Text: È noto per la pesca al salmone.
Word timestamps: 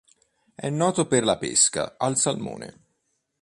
È 0.55 0.67
noto 0.67 1.05
per 1.05 1.23
la 1.23 1.37
pesca 1.37 1.93
al 1.99 2.17
salmone. 2.17 2.85